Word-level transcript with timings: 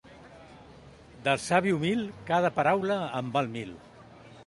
Del 1.27 1.43
savi 1.45 1.75
humil, 1.77 2.03
cada 2.33 2.53
paraula 2.59 3.01
en 3.23 3.33
val 3.37 3.57
mil. 3.59 3.81